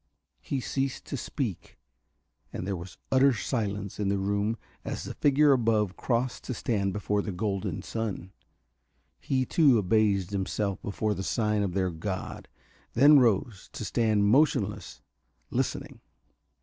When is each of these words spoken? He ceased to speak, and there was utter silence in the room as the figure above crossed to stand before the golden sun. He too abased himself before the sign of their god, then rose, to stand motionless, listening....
He 0.39 0.59
ceased 0.61 1.05
to 1.05 1.15
speak, 1.15 1.77
and 2.51 2.65
there 2.65 2.75
was 2.75 2.97
utter 3.11 3.33
silence 3.35 3.99
in 3.99 4.09
the 4.09 4.17
room 4.17 4.57
as 4.83 5.03
the 5.03 5.13
figure 5.13 5.51
above 5.51 5.95
crossed 5.95 6.43
to 6.45 6.55
stand 6.55 6.91
before 6.91 7.21
the 7.21 7.31
golden 7.31 7.83
sun. 7.83 8.31
He 9.19 9.45
too 9.45 9.77
abased 9.77 10.31
himself 10.31 10.81
before 10.81 11.13
the 11.13 11.21
sign 11.21 11.61
of 11.61 11.75
their 11.75 11.91
god, 11.91 12.47
then 12.93 13.19
rose, 13.19 13.69
to 13.73 13.85
stand 13.85 14.25
motionless, 14.25 15.03
listening.... 15.51 16.01